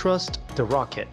[0.00, 1.08] Trust the Rocket.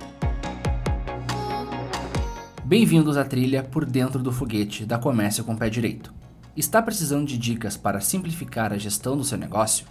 [2.64, 6.14] Bem-vindos à trilha por dentro do foguete da Comércio com Pé Direito.
[6.56, 9.86] Está precisando de dicas para simplificar a gestão do seu negócio?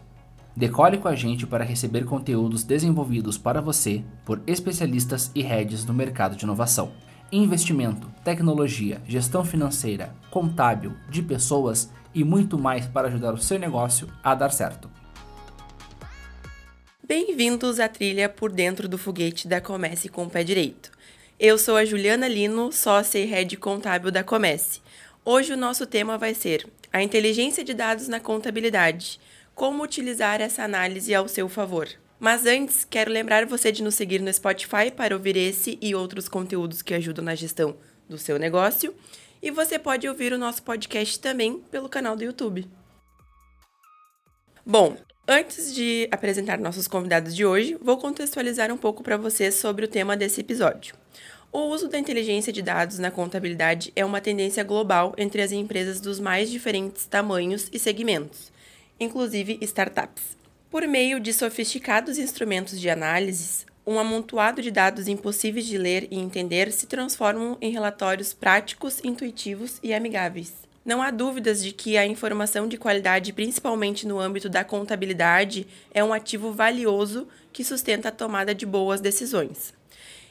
[0.57, 5.93] Decole com a gente para receber conteúdos desenvolvidos para você por especialistas e heads do
[5.93, 6.93] mercado de inovação.
[7.31, 14.09] Investimento, tecnologia, gestão financeira, contábil, de pessoas e muito mais para ajudar o seu negócio
[14.25, 14.96] a dar certo.
[17.09, 20.91] Bem-vindos à trilha por dentro do foguete da Comece com o Pé Direito.
[21.39, 24.81] Eu sou a Juliana Lino, sócia e head contábil da Comece.
[25.25, 29.21] Hoje o nosso tema vai ser a inteligência de dados na contabilidade.
[29.55, 31.89] Como utilizar essa análise ao seu favor.
[32.19, 36.29] Mas antes, quero lembrar você de nos seguir no Spotify para ouvir esse e outros
[36.29, 37.77] conteúdos que ajudam na gestão
[38.09, 38.93] do seu negócio.
[39.41, 42.69] E você pode ouvir o nosso podcast também pelo canal do YouTube.
[44.67, 44.97] Bom,
[45.29, 49.89] Antes de apresentar nossos convidados de hoje, vou contextualizar um pouco para vocês sobre o
[49.89, 50.95] tema desse episódio.
[51.51, 56.01] O uso da inteligência de dados na contabilidade é uma tendência global entre as empresas
[56.01, 58.53] dos mais diferentes tamanhos e segmentos,
[59.01, 60.37] inclusive startups.
[60.71, 66.21] Por meio de sofisticados instrumentos de análise, um amontoado de dados impossíveis de ler e
[66.21, 70.66] entender se transformam em relatórios práticos, intuitivos e amigáveis.
[70.87, 76.05] Não há dúvidas de que a informação de qualidade, principalmente no âmbito da contabilidade, é
[76.05, 79.75] um ativo valioso que sustenta a tomada de boas decisões.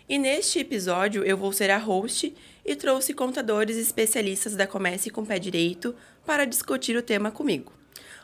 [0.08, 2.34] E neste episódio eu vou ser a host
[2.64, 5.94] e trouxe contadores especialistas da Comece com Pé Direito
[6.26, 7.74] para discutir o tema comigo.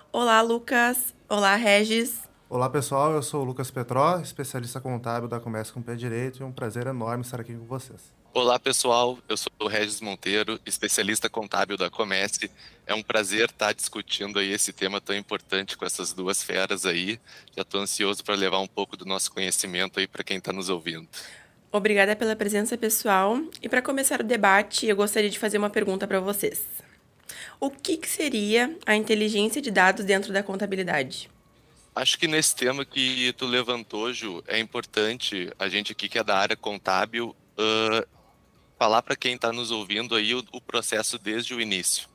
[0.10, 1.14] Olá, Lucas.
[1.28, 2.22] Olá, Regis.
[2.50, 3.12] Olá, pessoal.
[3.12, 6.54] Eu sou o Lucas Petró, especialista contábil da Comece com Pé Direito, e é um
[6.54, 8.21] prazer enorme estar aqui com vocês.
[8.34, 12.50] Olá pessoal, eu sou o Regis Monteiro, especialista contábil da Comece.
[12.88, 17.20] É um prazer estar discutindo aí esse tema tão importante com essas duas feras aí.
[17.54, 20.70] Já estou ansioso para levar um pouco do nosso conhecimento aí para quem está nos
[20.70, 21.10] ouvindo.
[21.74, 23.38] Obrigada pela presença pessoal.
[23.62, 26.66] E para começar o debate, eu gostaria de fazer uma pergunta para vocês.
[27.60, 31.30] O que, que seria a inteligência de dados dentro da contabilidade?
[31.94, 36.24] Acho que nesse tema que tu levantou, Ju, é importante a gente aqui que é
[36.24, 38.21] da área contábil uh,
[38.82, 42.10] falar para quem está nos ouvindo aí o, o, processo desde o início,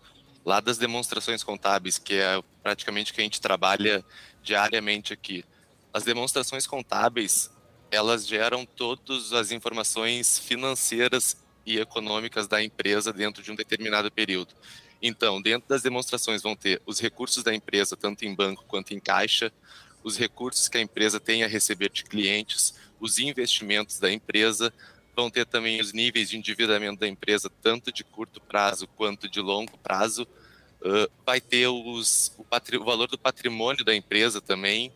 [0.44, 4.04] lá das demonstrações contábeis, que é praticamente que a gente trabalha
[4.42, 5.44] diariamente aqui.
[5.92, 7.52] As demonstrações contábeis,
[7.88, 14.52] elas geram todas as informações financeiras e econômicas da empresa dentro de um determinado período.
[15.00, 18.98] Então, dentro das demonstrações vão ter os recursos da empresa, tanto em banco quanto em
[18.98, 19.52] caixa,
[20.02, 24.74] os recursos que a empresa tem a receber de clientes, os investimentos da empresa,
[25.16, 29.40] vão ter também os níveis de endividamento da empresa, tanto de curto prazo quanto de
[29.40, 30.28] longo prazo.
[30.82, 34.92] Uh, vai ter os, o, o, valor do patrimônio da empresa também,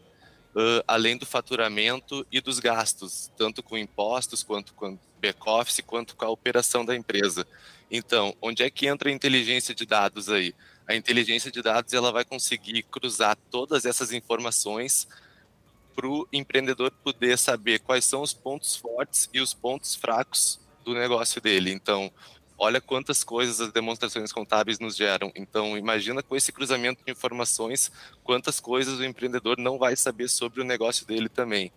[0.55, 6.27] uh, além do faturamento e dos gastos, tanto com impostos quanto com back-office, quanto com
[6.27, 7.47] a operação da empresa.
[7.91, 10.55] Então, onde é que entra a inteligência de dados aí?
[10.87, 15.09] A inteligência de dados ela vai conseguir cruzar todas essas informações
[16.01, 20.95] para o empreendedor poder saber quais são os pontos fortes e os pontos fracos do
[20.95, 21.71] negócio dele.
[21.71, 22.11] Então,
[22.57, 25.31] olha quantas coisas as demonstrações contábeis nos geram.
[25.37, 27.93] Então, imagina com esse cruzamento de informações,
[28.25, 31.71] quantas coisas o empreendedor não vai saber sobre o negócio dele também.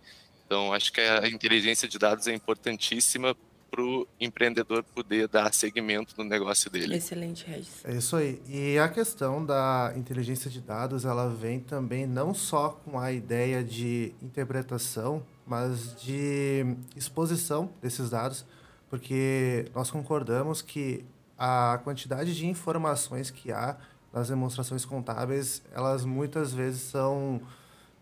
[0.46, 3.36] Então, acho que a inteligência de dados é importantíssima
[3.74, 6.96] para o empreendedor poder dar segmento no negócio dele.
[6.96, 7.84] Excelente, Regis.
[7.84, 8.40] É isso aí.
[8.48, 13.64] E a questão da inteligência de dados, ela vem também não só com a ideia
[13.64, 18.46] de interpretação, mas de exposição desses dados,
[18.92, 21.04] porque nós concordamos que
[21.36, 23.76] a quantidade de informações que há
[24.14, 27.42] nas demonstrações contábeis, elas muitas vezes são,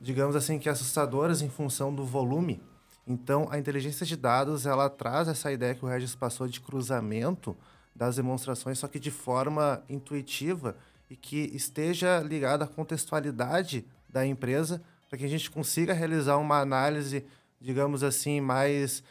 [0.02, 2.62] digamos assim, que assustadoras em função do volume
[3.08, 7.58] então, a inteligência de dados, ela traz essa ideia que o Regis passou de cruzamento
[7.96, 10.76] das demonstrações, só que de forma intuitiva
[11.10, 16.60] e que esteja ligada à contextualidade da empresa, para que a gente consiga realizar uma
[16.60, 17.26] análise,
[17.60, 19.04] digamos assim, mais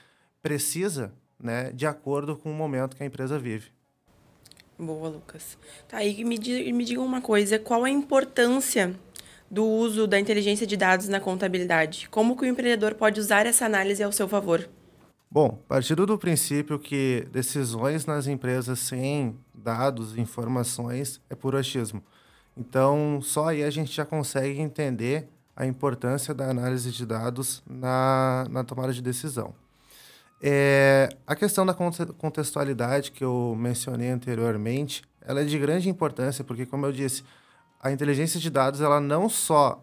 [0.43, 3.71] precisa, né, de acordo com o momento que a empresa vive.
[4.79, 5.59] Boa, Lucas.
[5.87, 6.39] Tá, e me,
[6.73, 8.99] me diga uma coisa, qual a importância
[9.51, 12.09] do uso da inteligência de dados na contabilidade?
[12.11, 14.69] Como que o empreendedor pode usar essa análise ao seu favor?
[15.31, 22.03] Bom, partindo do princípio que decisões nas empresas sem dados, informações, é puro achismo.
[22.57, 28.47] Então, só aí a gente já consegue entender a importância da análise de dados na,
[28.51, 29.55] na tomada de decisão.
[30.43, 36.65] É, a questão da contextualidade que eu mencionei anteriormente, ela é de grande importância, porque,
[36.65, 37.23] como eu disse,
[37.81, 39.83] a inteligência de dados ela não só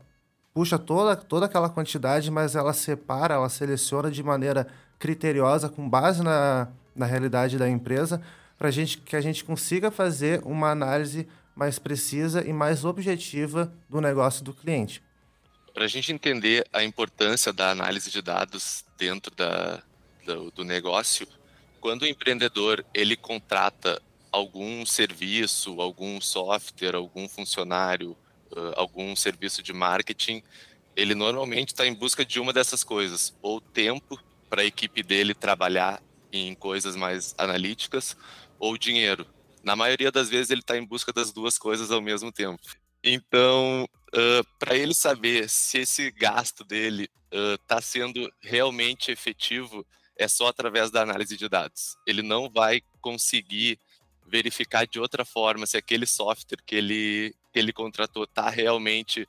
[0.53, 4.67] puxa toda, toda aquela quantidade, mas ela separa, ela seleciona de maneira
[4.99, 8.21] criteriosa, com base na, na realidade da empresa,
[8.57, 13.99] para gente, que a gente consiga fazer uma análise mais precisa e mais objetiva do
[13.99, 15.01] negócio do cliente.
[15.73, 19.81] Para a gente entender a importância da análise de dados dentro da,
[20.25, 21.27] do, do negócio,
[21.79, 24.01] quando o empreendedor ele contrata
[24.37, 28.11] algum serviço, algum software, algum funcionário,
[28.51, 30.43] uh, algum serviço de marketing,
[30.95, 34.19] ele normalmente está em busca de uma dessas coisas, ou tempo
[34.49, 36.01] para a equipe dele trabalhar
[36.31, 38.15] em coisas mais analíticas,
[38.59, 39.25] ou dinheiro.
[39.63, 42.61] Na maioria das vezes ele está em busca das duas coisas ao mesmo tempo.
[43.03, 49.85] Então, uh, para ele saber se esse gasto dele está uh, sendo realmente efetivo,
[50.15, 51.95] é só através da análise de dados.
[52.05, 53.79] Ele não vai conseguir
[54.27, 59.27] verificar de outra forma se aquele software que ele, que ele contratou está realmente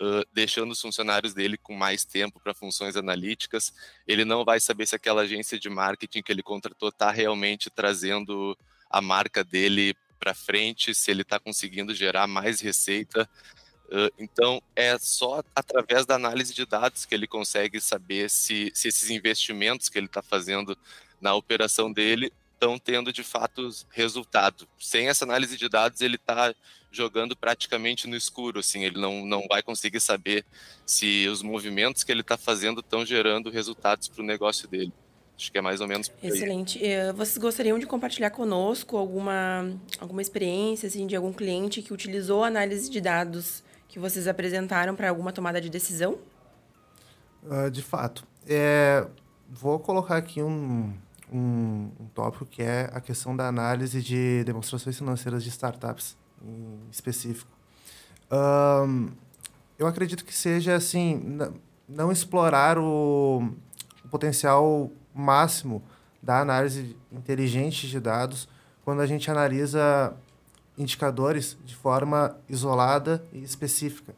[0.00, 3.72] uh, deixando os funcionários dele com mais tempo para funções analíticas.
[4.06, 8.56] Ele não vai saber se aquela agência de marketing que ele contratou está realmente trazendo
[8.90, 13.28] a marca dele para frente, se ele está conseguindo gerar mais receita.
[14.18, 19.10] Então, é só através da análise de dados que ele consegue saber se, se esses
[19.10, 20.78] investimentos que ele está fazendo
[21.20, 24.68] na operação dele estão tendo de fato resultado.
[24.78, 26.54] Sem essa análise de dados, ele está
[26.92, 30.44] jogando praticamente no escuro, assim, ele não, não vai conseguir saber
[30.84, 34.92] se os movimentos que ele está fazendo estão gerando resultados para o negócio dele.
[35.36, 36.12] Acho que é mais ou menos.
[36.22, 36.84] Excelente.
[36.84, 42.44] Eh, vocês gostariam de compartilhar conosco alguma, alguma experiência assim, de algum cliente que utilizou
[42.44, 46.18] a análise de dados que vocês apresentaram para alguma tomada de decisão?
[47.42, 48.26] Uh, de fato.
[48.46, 49.06] É,
[49.48, 50.92] vou colocar aqui um,
[51.32, 56.78] um, um tópico que é a questão da análise de demonstrações financeiras de startups em
[56.90, 57.50] específico.
[58.30, 59.10] Um,
[59.78, 61.38] eu acredito que seja assim,
[61.88, 63.52] não explorar o,
[64.04, 65.82] o potencial máximo
[66.22, 68.48] da análise inteligente de dados
[68.84, 70.14] quando a gente analisa
[70.76, 74.14] indicadores de forma isolada e específica.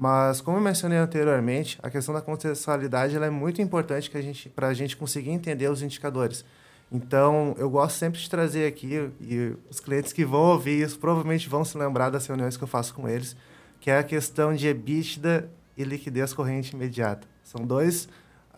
[0.00, 4.10] Mas, como eu mencionei anteriormente, a questão da contextualidade é muito importante
[4.56, 6.42] para a gente conseguir entender os indicadores.
[6.90, 11.50] Então, eu gosto sempre de trazer aqui, e os clientes que vão ouvir isso provavelmente
[11.50, 13.36] vão se lembrar das reuniões que eu faço com eles,
[13.78, 17.28] que é a questão de EBITDA e liquidez corrente imediata.
[17.44, 18.08] São dois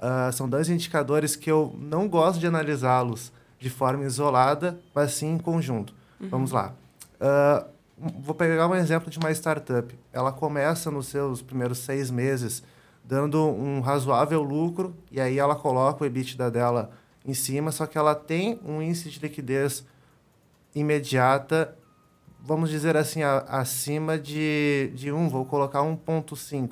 [0.02, 5.34] Uh, são dois indicadores que eu não gosto de analisá-los de forma isolada, mas sim
[5.34, 5.94] em conjunto.
[6.20, 6.28] Uhum.
[6.28, 6.74] Vamos lá.
[7.20, 7.64] Uh,
[8.20, 9.94] vou pegar um exemplo de uma startup.
[10.12, 12.62] Ela começa nos seus primeiros seis meses
[13.04, 16.90] dando um razoável lucro e aí ela coloca o EBITDA dela
[17.25, 19.84] em cima, só que ela tem um índice de liquidez
[20.75, 21.76] imediata,
[22.40, 26.70] vamos dizer assim, a, acima de, de 1, vou colocar 1.5.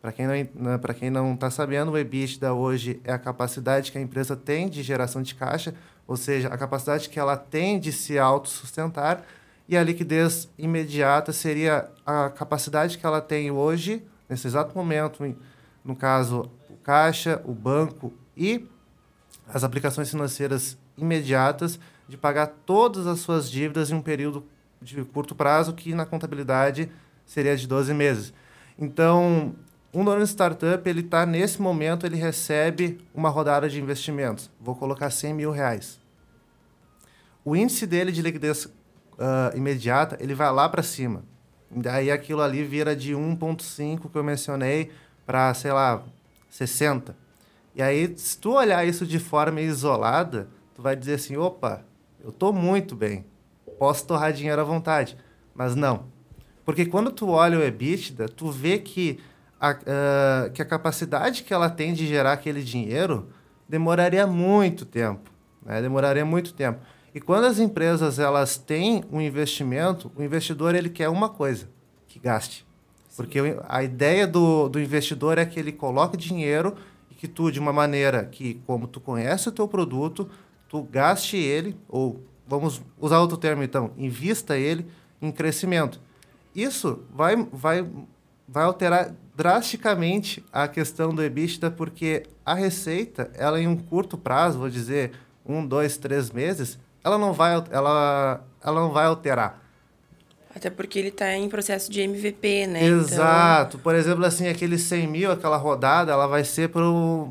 [0.00, 3.92] Para quem não né, para quem não está sabendo, o EBITDA hoje é a capacidade
[3.92, 5.74] que a empresa tem de geração de caixa,
[6.06, 9.22] ou seja, a capacidade que ela tem de se autossustentar,
[9.70, 15.32] e a liquidez imediata seria a capacidade que ela tem hoje, nesse exato momento,
[15.84, 18.66] no caso, o caixa, o banco e
[19.46, 21.78] as aplicações financeiras imediatas
[22.08, 24.44] de pagar todas as suas dívidas em um período
[24.82, 26.90] de curto prazo, que na contabilidade
[27.24, 28.34] seria de 12 meses.
[28.76, 29.54] Então,
[29.94, 34.50] um dono de startup, ele está nesse momento, ele recebe uma rodada de investimentos.
[34.60, 36.00] Vou colocar 100 mil reais.
[37.44, 38.68] O índice dele de liquidez
[39.20, 41.22] uh, imediata, ele vai lá para cima.
[41.70, 44.90] Daí aquilo ali vira de 1,5 que eu mencionei
[45.24, 46.02] para, sei lá,
[46.48, 47.14] 60.
[47.74, 51.84] E aí, se tu olhar isso de forma isolada, tu vai dizer assim, opa,
[52.22, 53.24] eu estou muito bem,
[53.78, 55.16] posso torrar dinheiro à vontade.
[55.54, 56.06] Mas não.
[56.64, 59.20] Porque quando tu olha o EBITDA, tu vê que
[59.60, 63.28] a, uh, que a capacidade que ela tem de gerar aquele dinheiro
[63.68, 65.30] demoraria muito tempo.
[65.64, 65.80] Né?
[65.80, 66.80] Demoraria muito tempo.
[67.14, 71.68] E quando as empresas elas têm um investimento, o investidor ele quer uma coisa,
[72.06, 72.66] que gaste.
[73.16, 73.38] Porque
[73.68, 76.76] a ideia do, do investidor é que ele coloque dinheiro
[77.10, 80.30] e que tu, de uma maneira que, como tu conhece o teu produto,
[80.68, 84.86] tu gaste ele, ou vamos usar outro termo então, invista ele
[85.20, 86.00] em crescimento.
[86.54, 87.86] Isso vai, vai,
[88.48, 94.58] vai alterar drasticamente a questão do EBITDA, porque a receita, ela em um curto prazo,
[94.58, 95.12] vou dizer
[95.44, 99.60] um, dois, três meses, ela não vai, ela, ela não vai alterar.
[100.54, 102.84] Até porque ele está em processo de MVP, né?
[102.84, 103.76] Exato.
[103.76, 103.80] Então...
[103.80, 106.70] Por exemplo, assim, aqueles 100 mil, aquela rodada, ela vai ser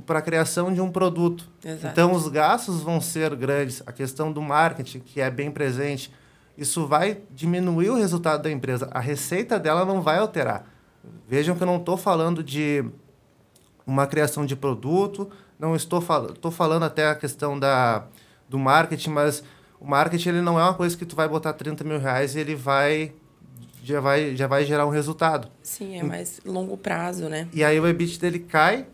[0.06, 1.46] para a criação de um produto.
[1.64, 1.88] Exato.
[1.88, 3.84] Então, os gastos vão ser grandes.
[3.86, 6.14] A questão do marketing, que é bem presente,
[6.58, 8.88] isso vai diminuir o resultado da empresa.
[8.92, 10.66] A receita dela não vai alterar
[11.28, 12.84] Vejam que eu não estou falando de
[13.86, 18.06] uma criação de produto, não estou, fal estou falando até a questão da,
[18.48, 19.44] do marketing, mas
[19.80, 22.40] o marketing ele não é uma coisa que tu vai botar 30 mil reais e
[22.40, 23.14] ele vai
[23.84, 25.50] já vai, já vai gerar um resultado.
[25.64, 27.48] Sim, é mais longo prazo, né?
[27.54, 28.86] E aí o EBIT dele cai,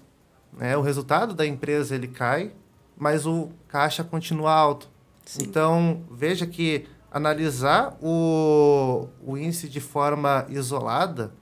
[0.58, 0.78] né?
[0.78, 2.52] o resultado da empresa ele cai,
[2.98, 4.90] mas o caixa continua alto.
[5.26, 5.44] Sim.
[5.44, 11.34] Então, veja que analisar o, o índice de forma isolada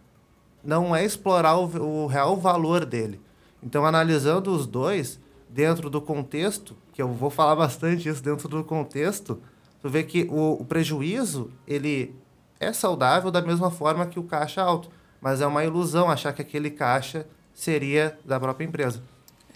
[0.63, 1.65] não é explorar o,
[2.03, 3.19] o real valor dele.
[3.61, 5.19] Então, analisando os dois
[5.53, 9.39] dentro do contexto, que eu vou falar bastante isso dentro do contexto,
[9.81, 12.15] tu vê que o, o prejuízo ele
[12.59, 14.89] é saudável da mesma forma que o caixa alto,
[15.21, 19.03] mas é uma ilusão achar que aquele caixa seria da própria empresa.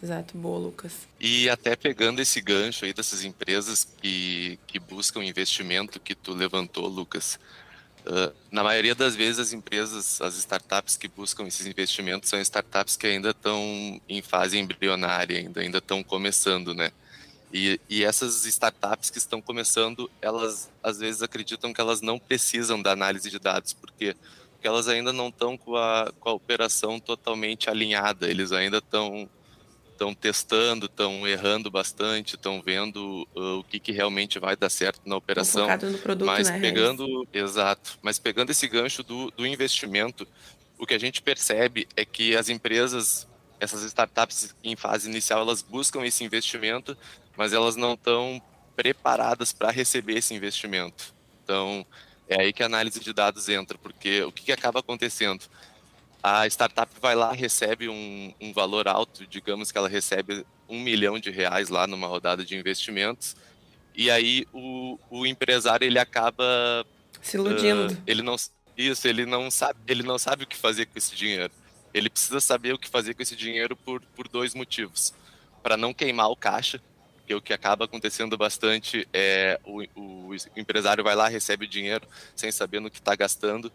[0.02, 1.08] Exato, boa, Lucas.
[1.20, 6.88] E até pegando esse gancho aí dessas empresas que, que buscam investimento que tu levantou,
[6.88, 7.40] Lucas,
[8.08, 12.96] uh, na maioria das vezes as empresas, as startups que buscam esses investimentos são startups
[12.96, 16.92] que ainda estão em fase embrionária, ainda ainda estão começando, né?
[17.54, 22.82] E, e essas startups que estão começando, elas às vezes acreditam que elas não precisam
[22.82, 24.16] da análise de dados, porque
[24.58, 29.30] porque elas ainda não estão com a, com a operação totalmente alinhada, eles ainda estão
[29.98, 35.02] estão testando, estão errando bastante, estão vendo uh, o que, que realmente vai dar certo
[35.06, 35.68] na operação.
[35.68, 40.28] No produto, mas né, pegando, exato, mas pegando esse gancho do, do investimento,
[40.78, 43.28] o que a gente percebe é que as empresas,
[43.60, 46.96] essas startups em fase inicial, elas buscam esse investimento,
[47.36, 48.40] mas elas não estão
[48.76, 51.12] preparadas para receber esse investimento.
[51.44, 51.86] Então,
[52.30, 55.46] é aí que a análise de dados entra, porque o que, que acaba acontecendo?
[56.22, 61.20] A startup vai lá, recebe um, um, valor alto, digamos que ela recebe um milhão
[61.20, 63.36] de reais lá numa rodada de investimentos,
[63.96, 66.86] e aí o, o empresário ele acaba
[67.22, 67.94] se iludindo.
[67.94, 68.36] Uh, ele não
[68.78, 71.52] isso, ele não sabe, ele não sabe o que fazer com esse dinheiro.
[71.94, 75.14] Ele precisa saber o que fazer com esse dinheiro por, por dois motivos:
[75.64, 76.80] para não queimar o caixa,
[77.26, 82.08] que o que acaba acontecendo bastante é o, o empresário vai lá, recebe o dinheiro
[82.36, 83.66] sem saber no que está gastando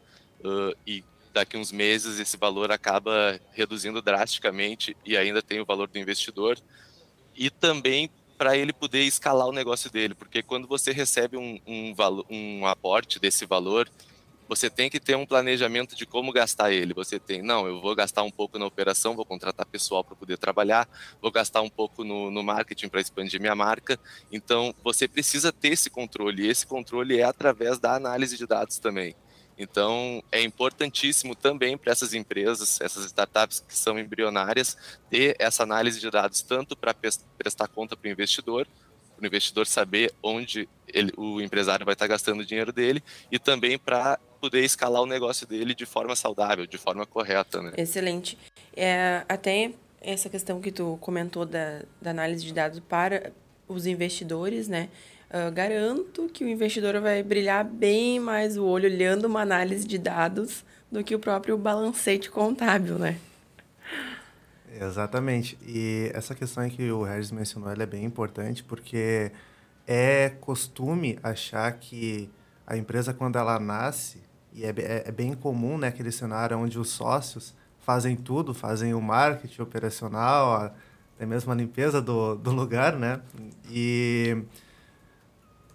[0.45, 5.89] uh, e daqui uns meses esse valor acaba reduzindo drasticamente e ainda tem o valor
[5.89, 6.59] do investidor.
[7.35, 11.95] E também para ele poder escalar o negócio dele, porque quando você recebe um, um,
[12.29, 13.89] um aporte desse valor,
[14.49, 16.93] você tem que ter um planejamento de como gastar ele.
[16.93, 20.37] Você tem, não, eu vou gastar um pouco na operação, vou contratar pessoal para poder
[20.37, 20.89] trabalhar,
[21.23, 23.99] vou gastar um pouco no, no marketing para expandir minha marca.
[24.31, 28.79] Então, você precisa ter esse controle, e esse controle é através da análise de dados
[28.79, 29.15] também.
[29.57, 34.77] Então, é importantíssimo também para essas empresas, essas startups que são embrionárias,
[35.11, 38.67] ter essa análise de dados, tanto para prestar conta para o investidor,
[39.17, 43.39] para o investidor saber onde ele, o empresário vai estar gastando o dinheiro dele, e
[43.39, 47.63] também para poder escalar o negócio dele de forma saudável, de forma correta.
[47.63, 47.73] Né?
[47.77, 48.37] Excelente.
[48.75, 53.33] É, até essa questão que tu comentou da, da análise de dados para
[53.69, 54.89] os investidores, né?
[55.33, 59.97] Uh, garanto que o investidor vai brilhar bem mais o olho olhando uma análise de
[59.97, 63.17] dados do que o próprio balancete contábil, né?
[64.79, 65.59] Exatamente.
[65.67, 69.33] E essa questão que o Regis mencionou é bem importante porque
[69.87, 72.29] é costume achar que
[72.67, 74.19] a empresa, quando ela nasce,
[74.53, 78.93] e é, é, é bem comum né, aquele cenário onde os sócios fazem tudo, fazem
[78.93, 80.75] o marketing operacional,
[81.17, 83.21] até mesmo a limpeza do, do lugar, né?
[83.71, 84.43] E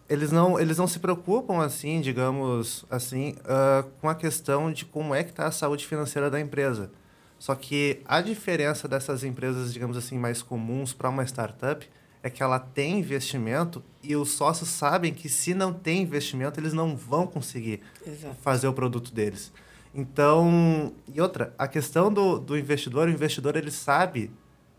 [0.09, 5.13] eles não, eles não se preocupam, assim, digamos assim, uh, com a questão de como
[5.13, 6.89] é que está a saúde financeira da empresa.
[7.37, 11.87] Só que a diferença dessas empresas, digamos assim, mais comuns para uma startup
[12.23, 16.73] é que ela tem investimento e os sócios sabem que se não tem investimento, eles
[16.73, 18.35] não vão conseguir Exato.
[18.41, 19.51] fazer o produto deles.
[19.93, 24.31] Então, e outra, a questão do, do investidor, o investidor ele sabe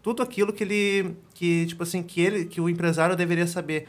[0.03, 3.89] tudo aquilo que ele que tipo assim, que ele que o empresário deveria saber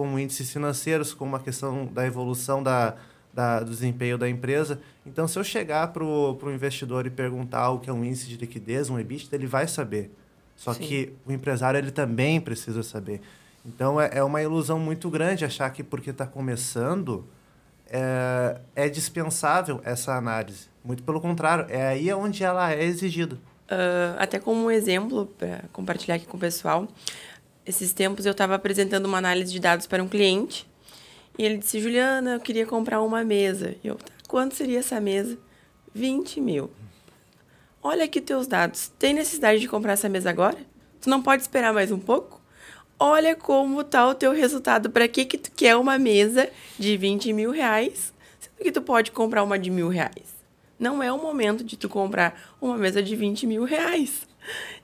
[0.00, 2.94] como índices financeiros, como a questão da evolução da,
[3.34, 4.80] da, do desempenho da empresa.
[5.04, 8.38] Então, se eu chegar para o investidor e perguntar o que é um índice de
[8.38, 10.10] liquidez, um EBITDA, ele vai saber.
[10.56, 10.84] Só Sim.
[10.84, 13.20] que o empresário ele também precisa saber.
[13.62, 17.26] Então, é, é uma ilusão muito grande achar que porque está começando
[17.86, 20.68] é, é dispensável essa análise.
[20.82, 23.34] Muito pelo contrário, é aí onde ela é exigida.
[23.34, 26.88] Uh, até como um exemplo, para compartilhar aqui com o pessoal,
[27.70, 30.68] esses tempos eu estava apresentando uma análise de dados para um cliente
[31.38, 33.74] e ele disse: Juliana, eu queria comprar uma mesa.
[33.82, 35.38] E eu, tá, quanto seria essa mesa?
[35.94, 36.70] 20 mil.
[37.82, 38.92] Olha aqui teus dados.
[38.98, 40.58] Tem necessidade de comprar essa mesa agora?
[41.00, 42.40] Tu não pode esperar mais um pouco?
[42.98, 44.90] Olha como tá o teu resultado.
[44.90, 48.12] Para que que tu quer uma mesa de 20 mil reais?
[48.38, 50.38] Sendo que tu pode comprar uma de mil reais.
[50.78, 54.26] não é o momento de tu comprar uma mesa de 20 mil reais.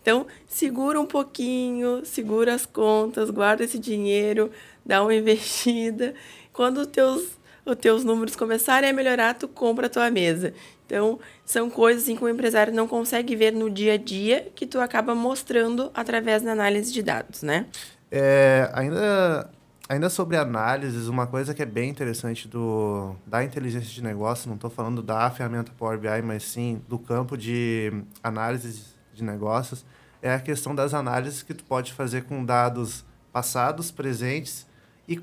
[0.01, 4.51] Então, segura um pouquinho, segura as contas, guarda esse dinheiro,
[4.85, 6.15] dá uma investida.
[6.53, 10.55] Quando os teus, os teus números começarem a melhorar, tu compra a tua mesa.
[10.87, 14.67] Então, são coisas assim, que o empresário não consegue ver no dia a dia que
[14.67, 17.67] tu acaba mostrando através da análise de dados, né?
[18.09, 19.51] É, ainda,
[19.89, 24.55] ainda sobre análises, uma coisa que é bem interessante do, da inteligência de negócio, não
[24.55, 29.85] estou falando da ferramenta Power BI, mas sim do campo de análise de negócios,
[30.21, 34.67] é a questão das análises que tu pode fazer com dados passados, presentes
[35.09, 35.21] e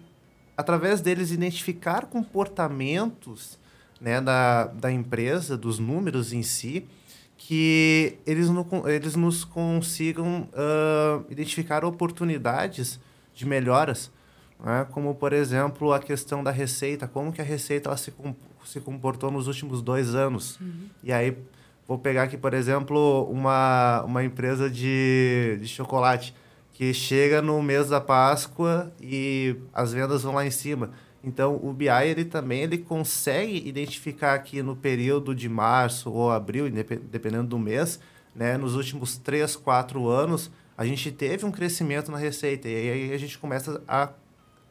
[0.58, 3.58] através deles identificar comportamentos
[4.02, 6.86] né, da, da empresa, dos números em si,
[7.38, 13.00] que eles, no, eles nos consigam uh, identificar oportunidades
[13.34, 14.12] de melhoras,
[14.64, 14.88] né?
[14.92, 18.14] como, por exemplo, a questão da receita, como que a receita ela se,
[18.64, 20.60] se comportou nos últimos dois anos.
[20.60, 20.88] Uhum.
[21.04, 21.38] E aí,
[21.88, 26.34] vou pegar aqui, por exemplo, uma, uma empresa de, de chocolate,
[26.74, 30.92] que chega no mês da Páscoa e as vendas vão lá em cima.
[31.24, 36.70] Então, o BI ele também ele consegue identificar aqui no período de março ou abril,
[36.70, 38.00] dependendo do mês,
[38.36, 42.68] né, nos últimos 3, 4 anos, a gente teve um crescimento na receita.
[42.68, 44.10] E aí a gente começa a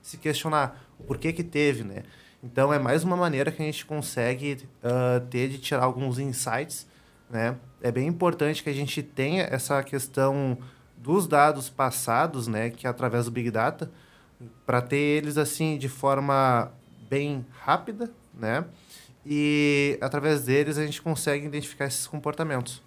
[0.03, 2.03] se questionar o porquê que teve, né?
[2.43, 6.89] Então, é mais uma maneira que a gente consegue uh, ter de tirar alguns insights,
[7.33, 7.57] né?
[7.81, 10.59] É bem importante que a gente tenha essa questão
[10.99, 13.91] dos dados passados, né, que é através do Big Data,
[14.67, 16.71] para ter eles assim de forma
[17.09, 18.65] bem rápida, né?
[19.25, 22.83] E através deles a gente consegue identificar esses comportamentos.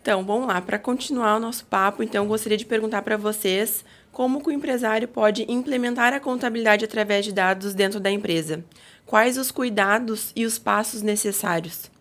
[0.00, 4.42] Então, vamos lá, para continuar o nosso papo, então gostaria de perguntar para vocês como
[4.44, 8.62] o empresário pode implementar a contabilidade através de dados dentro da empresa.
[9.06, 11.93] Quais os cuidados e os passos necessários?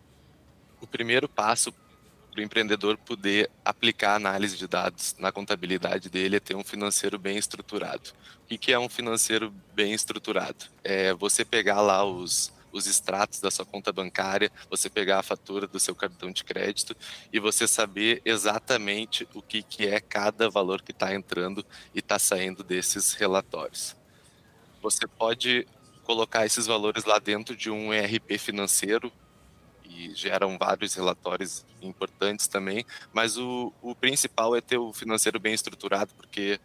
[0.84, 1.72] O primeiro passo
[2.30, 7.18] para o empreendedor poder aplicar análise de dados na contabilidade dele é ter um financeiro
[7.18, 8.12] bem estruturado.
[8.44, 10.66] O que é um financeiro bem estruturado?
[10.84, 15.68] É você pegar lá os, os extratos da sua conta bancária, você pegar a fatura
[15.68, 16.94] do seu cartão de crédito
[17.32, 21.66] e você saber exatamente o que, que é cada valor que está entrando
[21.96, 23.96] e está saindo desses relatórios.
[24.82, 25.66] Você pode
[26.04, 29.10] colocar esses valores lá dentro de um ERP financeiro
[29.86, 35.54] e geram vários relatórios importantes também, mas o, o principal é ter o financeiro bem
[35.54, 36.60] estruturado, porque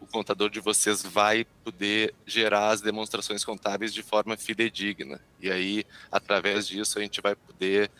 [0.00, 5.20] o contador de vocês vai poder gerar as demonstrações contábeis de forma fidedigna.
[5.40, 7.90] E aí, através disso, a gente vai poder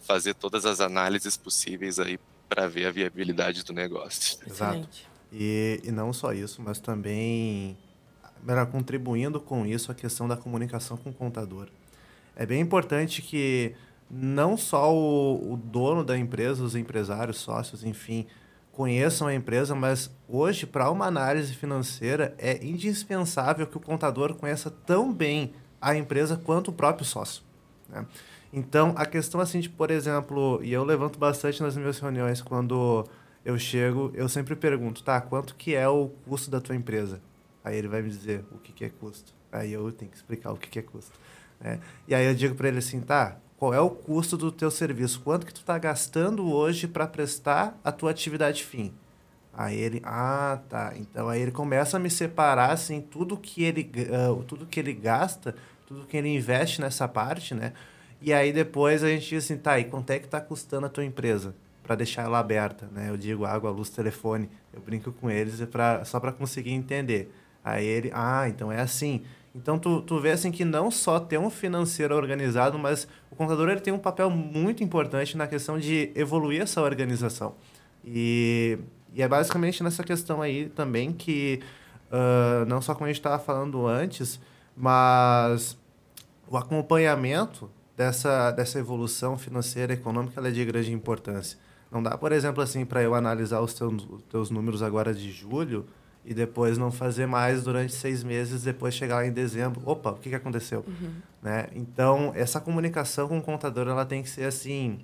[0.00, 4.38] fazer todas as análises possíveis aí para ver a viabilidade do negócio.
[4.46, 4.88] Exato.
[5.32, 7.76] E, e não só isso, mas também
[8.72, 11.68] contribuindo com isso a questão da comunicação com o contador.
[12.34, 13.74] É bem importante que
[14.10, 18.26] não só o, o dono da empresa, os empresários, sócios, enfim,
[18.72, 24.70] conheçam a empresa, mas hoje, para uma análise financeira, é indispensável que o contador conheça
[24.70, 27.42] tão bem a empresa quanto o próprio sócio.
[27.88, 28.06] Né?
[28.52, 33.04] Então, a questão assim de, por exemplo, e eu levanto bastante nas minhas reuniões quando
[33.44, 37.20] eu chego, eu sempre pergunto, tá, quanto que é o custo da tua empresa?
[37.64, 39.34] Aí ele vai me dizer o que, que é custo.
[39.50, 41.18] Aí eu tenho que explicar o que, que é custo.
[41.60, 41.80] Né?
[42.06, 45.20] E aí eu digo para ele assim, tá, qual é o custo do teu serviço?
[45.20, 48.94] Quanto que tu está gastando hoje para prestar a tua atividade fim?
[49.52, 50.92] Aí ele, ah, tá.
[50.96, 53.90] Então aí ele começa a me separar assim tudo que ele,
[54.30, 57.72] uh, tudo que ele gasta, tudo que ele investe nessa parte, né?
[58.22, 60.88] E aí depois a gente diz assim, tá, e quanto é que está custando a
[60.88, 63.08] tua empresa para deixar ela aberta, né?
[63.08, 64.48] Eu digo água, luz, telefone.
[64.72, 67.32] Eu brinco com eles pra, só para conseguir entender.
[67.64, 69.24] Aí ele, ah, então é assim.
[69.60, 73.68] Então tu, tu vê assim que não só ter um financeiro organizado, mas o contador
[73.68, 77.54] ele tem um papel muito importante na questão de evoluir essa organização.
[78.04, 78.78] E,
[79.12, 81.60] e é basicamente nessa questão aí também que,
[82.06, 84.40] uh, não só como a gente estava falando antes,
[84.76, 85.76] mas
[86.46, 91.58] o acompanhamento dessa, dessa evolução financeira e econômica é de grande importância.
[91.90, 95.32] Não dá, por exemplo, assim, para eu analisar os teus, os teus números agora de
[95.32, 95.86] julho
[96.24, 100.16] e depois não fazer mais durante seis meses, depois chegar lá em dezembro, opa, o
[100.16, 100.84] que, que aconteceu?
[100.86, 101.10] Uhum.
[101.42, 101.68] Né?
[101.74, 104.98] Então, essa comunicação com o contador, ela tem que ser assim,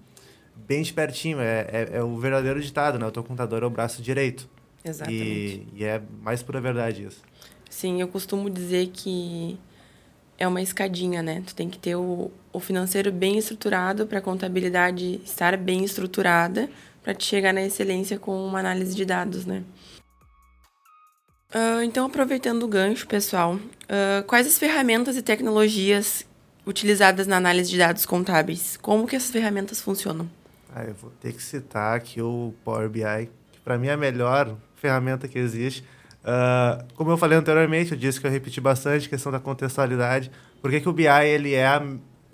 [0.55, 3.07] bem de pertinho, é, é, é o verdadeiro ditado, né?
[3.07, 4.49] O teu contador é o braço direito.
[4.85, 5.23] Exatamente.
[5.23, 7.23] E, e é mais pura verdade isso.
[7.71, 9.59] Sim, eu costumo dizer que
[10.39, 11.43] é uma escadinha, né?
[11.47, 16.69] Tu tem que ter o, o financeiro bem estruturado para a contabilidade estar bem estruturada
[17.03, 19.63] para te chegar na excelência com uma análise de dados, né?
[21.55, 26.27] Uh, então, aproveitando o gancho, pessoal, uh, quais as ferramentas e tecnologias
[26.67, 28.77] utilizadas na análise de dados contábeis.
[28.77, 30.29] Como que essas ferramentas funcionam?
[30.75, 33.97] Ah, eu vou ter que citar aqui o Power BI, que para mim é a
[33.97, 35.85] melhor ferramenta que existe.
[36.25, 40.31] Uh, como eu falei anteriormente, eu disse que eu repeti bastante a questão da contextualidade.
[40.61, 41.69] Por que, que o BI ele é,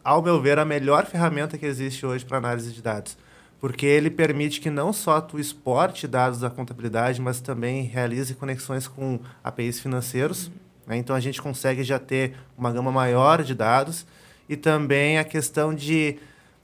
[0.03, 3.19] ao meu ver, a melhor ferramenta que existe hoje para análise de dados?
[3.61, 8.89] Porque ele permite que não só tu exporte dados da contabilidade, mas também realize conexões
[8.89, 10.47] com APIs financeiros.
[10.47, 10.53] Uhum.
[10.87, 10.97] Né?
[10.97, 14.07] Então a gente consegue já ter uma gama maior de dados
[14.49, 16.17] e também a questão de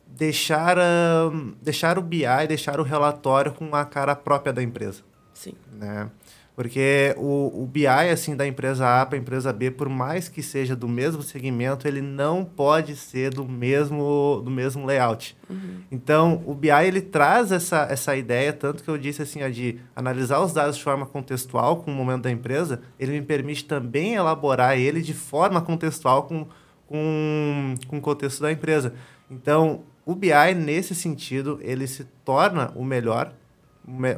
[0.06, 5.02] deixar, uh, deixar o BI, deixar o relatório com a cara própria da empresa.
[5.34, 5.52] Sim.
[5.72, 6.08] Né?
[6.56, 10.42] Porque o, o BI, assim, da empresa A para a empresa B, por mais que
[10.42, 15.36] seja do mesmo segmento, ele não pode ser do mesmo, do mesmo layout.
[15.50, 15.80] Uhum.
[15.92, 19.78] Então, o BI, ele traz essa, essa ideia, tanto que eu disse, assim, a de
[19.94, 24.14] analisar os dados de forma contextual com o momento da empresa, ele me permite também
[24.14, 26.46] elaborar ele de forma contextual com,
[26.86, 28.94] com, com o contexto da empresa.
[29.30, 33.34] Então, o BI, nesse sentido, ele se torna o melhor,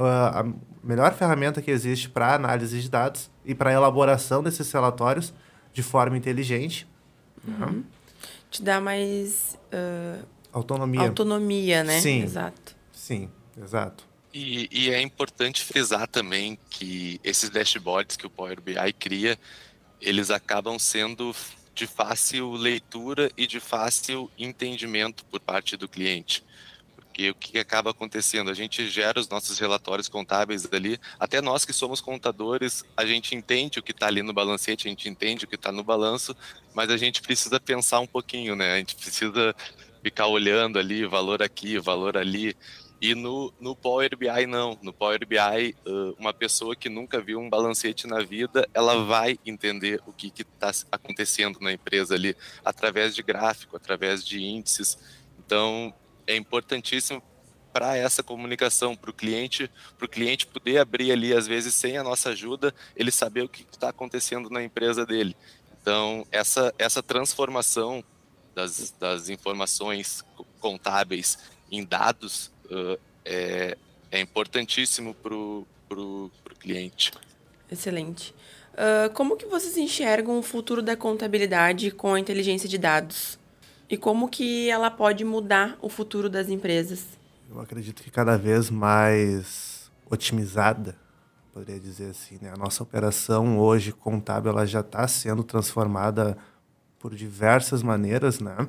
[0.00, 0.46] a
[0.88, 5.34] melhor ferramenta que existe para análise de dados e para elaboração desses relatórios
[5.70, 6.88] de forma inteligente.
[7.44, 7.66] Né?
[7.66, 7.84] Uhum.
[8.50, 11.02] Te dá mais uh, autonomia.
[11.02, 12.00] Autonomia, né?
[12.00, 12.22] Sim.
[12.22, 12.74] Exato.
[12.90, 13.30] Sim,
[13.62, 14.08] exato.
[14.32, 19.38] E, e, é importante frisar também que esses dashboards que o Power BI cria,
[20.00, 21.34] eles acabam sendo
[21.74, 26.44] de fácil leitura e de fácil entendimento por parte do cliente.
[27.18, 28.48] Porque o que acaba acontecendo?
[28.48, 33.34] A gente gera os nossos relatórios contábeis ali, até nós que somos contadores, a gente
[33.34, 36.32] entende o que está ali no balancete, a gente entende o que está no balanço,
[36.72, 38.74] mas a gente precisa pensar um pouquinho, né?
[38.74, 39.52] A gente precisa
[40.00, 42.56] ficar olhando ali, valor aqui, valor ali.
[43.00, 44.78] E no, no Power BI, não.
[44.80, 45.74] No Power BI,
[46.20, 50.70] uma pessoa que nunca viu um balancete na vida, ela vai entender o que está
[50.92, 54.96] acontecendo na empresa ali, através de gráfico, através de índices.
[55.36, 55.92] Então,
[56.28, 57.22] é importantíssimo
[57.72, 61.96] para essa comunicação, para o cliente, para o cliente poder abrir ali, às vezes, sem
[61.96, 65.36] a nossa ajuda, ele saber o que está acontecendo na empresa dele.
[65.80, 68.04] Então, essa, essa transformação
[68.54, 70.24] das, das informações
[70.60, 71.38] contábeis
[71.70, 73.76] em dados uh, é,
[74.10, 77.12] é importantíssimo para o cliente.
[77.70, 78.34] Excelente.
[78.72, 83.37] Uh, como que vocês enxergam o futuro da contabilidade com a inteligência de dados?
[83.90, 87.06] E como que ela pode mudar o futuro das empresas?
[87.50, 90.94] Eu acredito que cada vez mais otimizada,
[91.54, 92.38] poderia dizer assim.
[92.42, 92.52] Né?
[92.52, 96.36] A nossa operação hoje contábil ela já está sendo transformada
[96.98, 98.68] por diversas maneiras, né?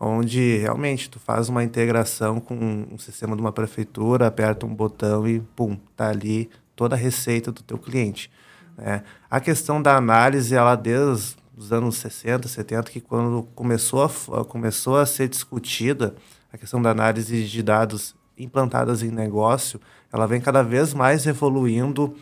[0.00, 2.54] onde realmente tu faz uma integração com
[2.90, 7.52] um sistema de uma prefeitura, aperta um botão e pum, tá ali toda a receita
[7.52, 8.28] do teu cliente.
[8.76, 9.04] Né?
[9.30, 14.96] A questão da análise, ela desde os anos 60, 70, que quando começou a, começou
[14.96, 16.14] a ser discutida
[16.52, 19.80] a questão da análise de dados implantadas em negócio,
[20.12, 22.14] ela vem cada vez mais evoluindo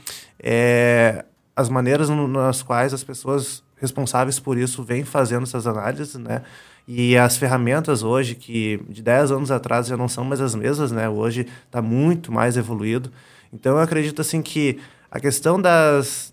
[0.42, 6.42] é, as maneiras nas quais as pessoas responsáveis por isso vêm fazendo essas análises, né?
[6.88, 10.90] E as ferramentas hoje, que de 10 anos atrás já não são mais as mesmas,
[10.92, 11.08] né?
[11.08, 13.12] Hoje está muito mais evoluído.
[13.52, 14.78] Então, eu acredito assim que
[15.10, 16.32] a questão das,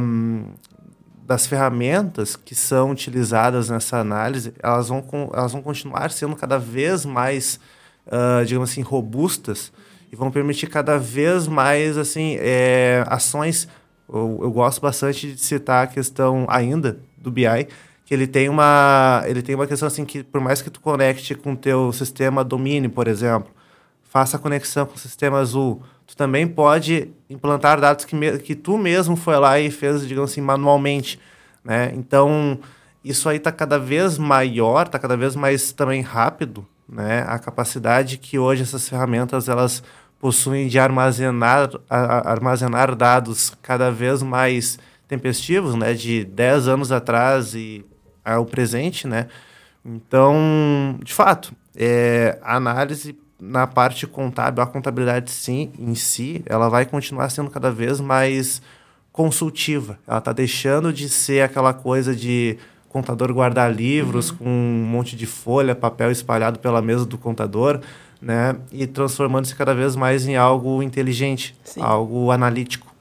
[0.00, 0.46] um,
[1.26, 7.04] das ferramentas que são utilizadas nessa análise, elas vão, elas vão continuar sendo cada vez
[7.04, 7.58] mais,
[8.06, 9.72] uh, digamos assim, robustas
[10.10, 13.66] e vão permitir cada vez mais assim é, ações.
[14.08, 17.66] Eu, eu gosto bastante de citar a questão ainda do BI,
[18.04, 21.34] que ele tem uma ele tem uma questão assim que por mais que tu conecte
[21.34, 23.50] com o teu sistema domínio, por exemplo,
[24.04, 28.54] faça a conexão com o sistema azul, tu também pode implantar dados que, me, que
[28.54, 31.18] tu mesmo foi lá e fez, digamos assim, manualmente,
[31.64, 31.92] né?
[31.94, 32.58] Então,
[33.04, 37.24] isso aí está cada vez maior, está cada vez mais também rápido, né?
[37.26, 39.82] A capacidade que hoje essas ferramentas elas
[40.20, 45.92] possuem de armazenar, a, armazenar dados cada vez mais tempestivos, né?
[45.92, 47.84] De 10 anos atrás e
[48.24, 49.26] ao presente, né?
[49.84, 56.68] Então, de fato, é, a análise na parte contábil, a contabilidade sim, em si, ela
[56.68, 58.62] vai continuar sendo cada vez mais
[59.12, 59.98] consultiva.
[60.06, 64.36] Ela está deixando de ser aquela coisa de contador guardar livros uhum.
[64.36, 67.80] com um monte de folha, papel espalhado pela mesa do contador,
[68.20, 68.56] né?
[68.72, 71.80] E transformando-se cada vez mais em algo inteligente, sim.
[71.82, 72.95] algo analítico.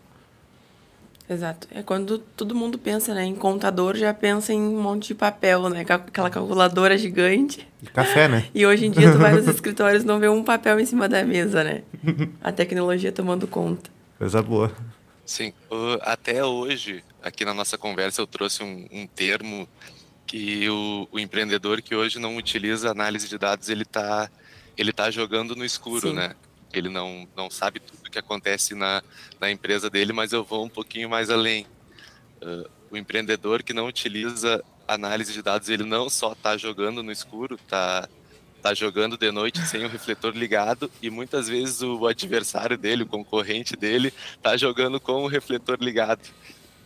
[1.30, 1.68] Exato.
[1.72, 5.70] É quando todo mundo pensa né, em contador, já pensa em um monte de papel,
[5.70, 5.82] né?
[5.82, 7.68] Aquela calculadora gigante.
[7.82, 8.48] E café, né?
[8.54, 11.24] E hoje em dia tu vai nos escritórios não vê um papel em cima da
[11.24, 11.82] mesa, né?
[12.44, 13.90] A tecnologia tomando conta.
[14.20, 14.72] Coisa boa.
[15.26, 15.52] Sim.
[15.72, 19.68] Uh, até hoje, aqui na nossa conversa, eu trouxe um, um termo
[20.28, 24.30] que o, o empreendedor que hoje não utiliza análise de dados, ele está
[24.78, 26.16] ele tá jogando no escuro, Sim.
[26.16, 26.36] né?
[26.74, 29.02] Ele não, não sabe tudo que acontece na,
[29.40, 31.66] na empresa dele, mas eu vou um pouquinho mais além.
[32.42, 37.12] Uh, o empreendedor que não utiliza análise de dados, ele não só está jogando no
[37.12, 38.08] escuro, está
[38.62, 43.08] tá jogando de noite sem o refletor ligado e muitas vezes o adversário dele, o
[43.08, 46.22] concorrente dele, está jogando com o refletor ligado.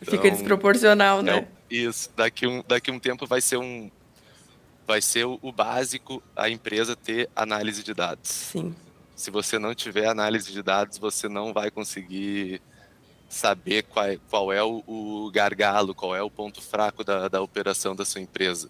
[0.01, 1.47] Então, Fica desproporcional, né?
[1.69, 2.09] isso.
[2.15, 3.89] Daqui um, daqui um tempo vai ser um
[4.87, 8.29] vai ser o, o básico a empresa ter análise de dados.
[8.29, 8.75] Sim.
[9.19, 12.62] Se você não tiver análise de dados, você não vai conseguir
[13.27, 17.41] saber qual é, qual é o, o, gargalo, qual é o ponto fraco da, da
[17.41, 18.69] operação da sua empresa.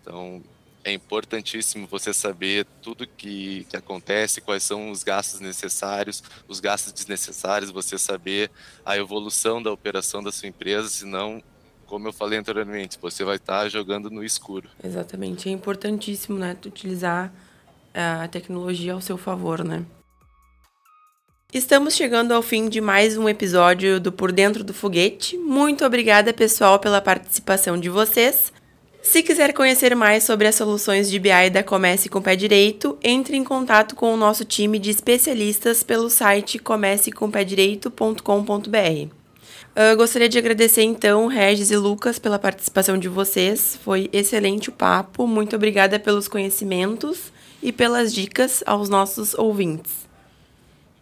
[0.00, 0.40] Então,
[0.84, 6.92] é importantíssimo você saber tudo que, que acontece, quais são os gastos necessários, os gastos
[6.92, 8.52] desnecessários, você saber
[8.86, 11.42] a evolução da operação da sua empresa, senão,
[11.86, 14.70] como eu falei anteriormente, você vai estar jogando no escuro.
[14.82, 17.34] Exatamente, é importantíssimo, né, utilizar
[17.94, 19.82] a tecnologia ao seu favor, né?
[21.52, 25.36] Estamos chegando ao fim de mais um episódio do Por Dentro do Foguete.
[25.36, 28.50] Muito obrigada, pessoal, pela participação de vocês.
[29.02, 33.36] Se quiser conhecer mais sobre as soluções de BI da Comece com Pé Direito, entre
[33.36, 39.14] em contato com o nosso time de especialistas pelo site comececompedireito.com.br.
[39.74, 43.78] Uh, gostaria de agradecer então Regis e Lucas pela participação de vocês.
[43.84, 45.26] Foi excelente o papo.
[45.26, 47.30] Muito obrigada pelos conhecimentos
[47.62, 50.08] e pelas dicas aos nossos ouvintes.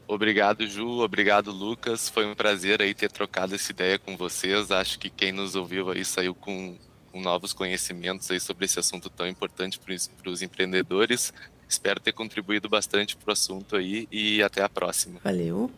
[0.06, 1.00] Obrigado, Ju.
[1.00, 2.08] Obrigado, Lucas.
[2.08, 4.70] Foi um prazer aí ter trocado essa ideia com vocês.
[4.70, 6.76] Acho que quem nos ouviu aí saiu com
[7.12, 11.32] com novos conhecimentos aí sobre esse assunto tão importante para os empreendedores.
[11.68, 15.20] Espero ter contribuído bastante para o assunto aí e até a próxima.
[15.22, 15.70] Valeu.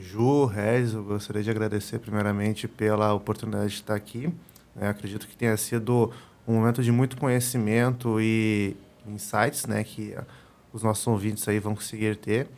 [0.00, 4.32] Ju, Rez, eu gostaria de agradecer primeiramente pela oportunidade de estar aqui.
[4.80, 6.12] É, acredito que tenha sido
[6.46, 8.76] um momento de muito conhecimento e
[9.10, 10.14] insights, né, que
[10.72, 12.48] os nossos ouvintes aí vão conseguir ter.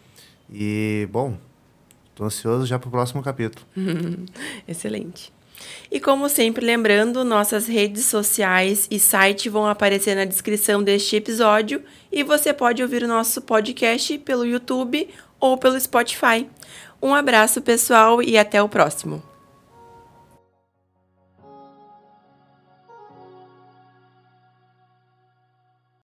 [0.50, 1.36] E, bom,
[2.10, 3.64] estou ansioso já para o próximo capítulo.
[4.66, 5.32] Excelente.
[5.90, 11.82] E como sempre, lembrando, nossas redes sociais e site vão aparecer na descrição deste episódio
[12.12, 15.08] e você pode ouvir o nosso podcast pelo YouTube
[15.40, 16.48] ou pelo Spotify.
[17.02, 19.22] Um abraço, pessoal, e até o próximo.